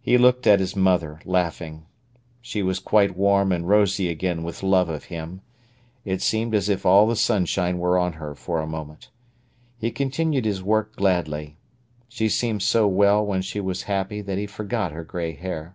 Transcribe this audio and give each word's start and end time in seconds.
He 0.00 0.16
looked 0.16 0.46
at 0.46 0.60
his 0.60 0.76
mother, 0.76 1.18
laughing. 1.24 1.84
She 2.40 2.62
was 2.62 2.78
quite 2.78 3.16
warm 3.16 3.50
and 3.50 3.66
rosy 3.68 4.08
again 4.08 4.44
with 4.44 4.62
love 4.62 4.88
of 4.88 5.06
him. 5.06 5.40
It 6.04 6.22
seemed 6.22 6.54
as 6.54 6.68
if 6.68 6.86
all 6.86 7.08
the 7.08 7.16
sunshine 7.16 7.78
were 7.78 7.98
on 7.98 8.12
her 8.12 8.36
for 8.36 8.60
a 8.60 8.66
moment. 8.68 9.08
He 9.76 9.90
continued 9.90 10.44
his 10.44 10.62
work 10.62 10.94
gladly. 10.94 11.56
She 12.08 12.28
seemed 12.28 12.62
so 12.62 12.86
well 12.86 13.26
when 13.26 13.42
she 13.42 13.58
was 13.58 13.82
happy 13.90 14.20
that 14.20 14.38
he 14.38 14.46
forgot 14.46 14.92
her 14.92 15.02
grey 15.02 15.32
hair. 15.32 15.74